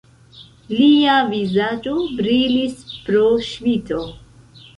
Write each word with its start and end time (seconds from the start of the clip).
Lia 0.77 1.17
vizaĝo 1.33 1.93
brilis 2.21 2.81
pro 3.05 3.23
ŝvito. 3.51 4.03